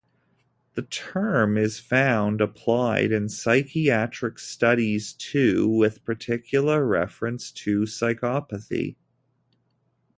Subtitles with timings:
[0.73, 8.95] The term is found applied in psychiatric studies too, with particular reference to psychopathy.